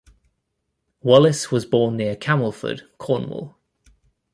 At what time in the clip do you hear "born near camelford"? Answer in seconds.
1.67-2.87